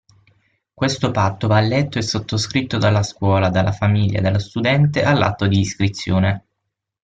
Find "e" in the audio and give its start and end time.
1.99-2.01